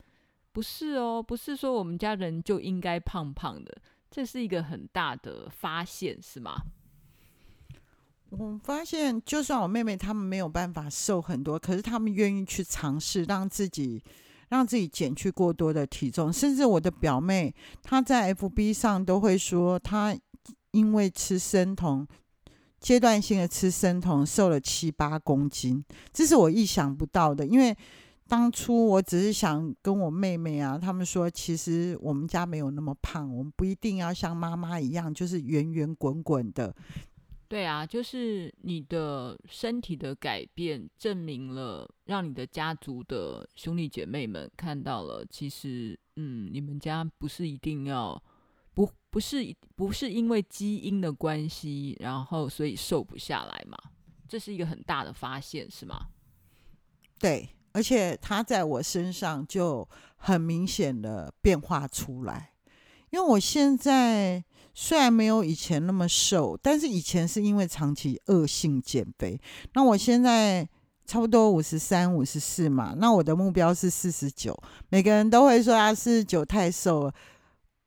[0.52, 3.76] 不是哦，不是说我们家人就应该胖胖的，
[4.12, 6.54] 这是一个很大的发现，是吗？
[8.30, 14.00] 我发现，就算我妹妹她们没有办法瘦很多，可是她们愿意去尝试，让自己。
[14.52, 20.14] 让自己减去过多的体重，甚至我的表妹，她在 FB 上都会说，她
[20.72, 22.06] 因为吃生酮，
[22.78, 25.82] 阶段性的吃生酮，瘦了七八公斤，
[26.12, 27.46] 这是我意想不到的。
[27.46, 27.74] 因为
[28.28, 36.76] 当初我只是想跟我妹妹啊，他们说，其实我们家没有那么胖，我们不一定要像妈妈一样，就是圆圆滚滚的。
[37.52, 48.18] 对啊，就是你的身体的改变，证明了让你的家族的兄弟姐妹们看到了，其实，嗯，你们家不是一定要
[48.72, 53.76] 不不是不是因为基因的关系，然后所以瘦不下来嘛？
[54.26, 56.06] 这是一个很大的发现，是吗？
[57.18, 59.86] 对，而且他在我身上就
[60.16, 62.54] 很明显的变化出来，
[63.10, 64.42] 因为我现在。
[64.74, 69.38] 虽然没有以前那么瘦，但是以前是因为长期恶性减肥。
[69.74, 70.66] 那我现在
[71.04, 74.56] 差不多五十三、五十四嘛，那我的目标是四十九。
[74.88, 77.14] 每个人都会说啊，四十九太瘦了，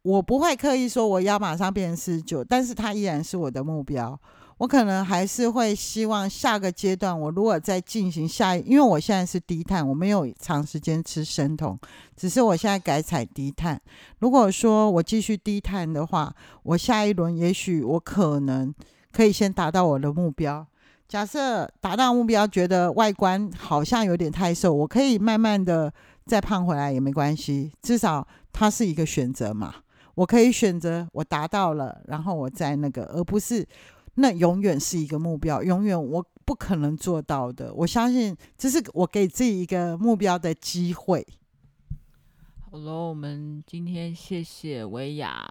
[0.04, 4.20] 我不会刻意说我要马上变成四十九，但是它依然是我的目标。
[4.58, 11.78] 我可能还是会希望下个阶段，我如果再进行下一，因为我现在是低碳，我没有长时间吃生酮，
[12.16, 13.80] 只是我现在改采低碳。
[14.20, 16.34] 如果说我继续低碳的话，
[16.64, 18.74] 我下一轮也许我可能
[19.12, 20.66] 可以先达到我的目标。
[21.08, 25.94] 假设达到目标，觉得外观好像有点太瘦，我可以慢慢的
[26.26, 29.76] 再胖回来也没关系，至少它是一个选择嘛。
[30.16, 33.68] 我可以选择我达到了，然后我再那个，而不是。
[34.16, 37.74] 那永远是一个目标，永远我不可能做到的。
[37.74, 41.28] 我相信这是我给自己一个目标的机会。
[42.60, 45.46] 好喽，我们今天谢谢维亚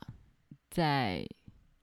[0.71, 1.27] 在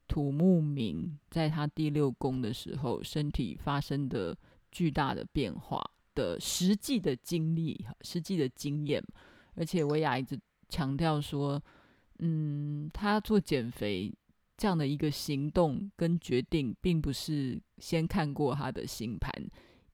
[0.07, 4.35] 土木冥在他第六宫的时候，身体发生的
[4.71, 5.79] 巨大的变化
[6.15, 9.03] 的实际的经历、实际的经验。
[9.55, 11.61] 而且维亚一直强调说，
[12.19, 14.11] 嗯，他做减肥。
[14.61, 19.33] 这样的一个行动跟决定，并不是先看过他的星盘，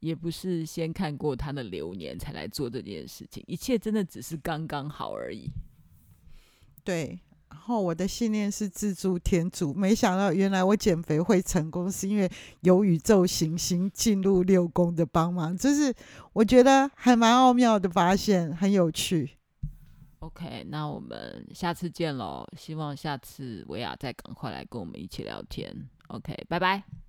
[0.01, 5.49] 也不是先看过他的流年才来做这件事情，一切真的只是刚刚好而已。
[6.83, 7.17] 对，
[7.49, 15.95] 然后我的信念是自助天主，没想到原来我减肥会成功，是因为有宇宙行星进入六宫的帮忙，就是
[16.33, 19.36] 我觉得还蛮奥妙的发现，很有趣。
[20.19, 25.71] OK，那我们下次见喽，希望下次维亚再赶快来跟我们一起聊天。
[26.07, 27.06] OK，拜拜。